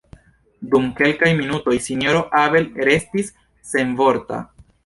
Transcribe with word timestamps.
Dum 0.71 0.87
kelkaj 0.99 1.29
minutoj 1.41 1.77
Sinjoro 1.89 2.23
Abel 2.41 2.67
restis 2.89 3.33
senvorta. 3.75 4.43